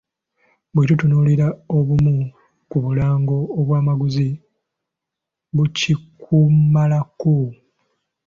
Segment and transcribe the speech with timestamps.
[0.73, 1.47] Bwe tutunuulira
[1.77, 2.15] obumu
[2.69, 4.29] ku bulango obwamaguzi,
[5.55, 7.35] bukikumalako!